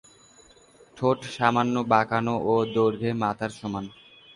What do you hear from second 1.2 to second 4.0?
সামান্য বাঁকানো ও দৈর্ঘ্যে মাথার সমান।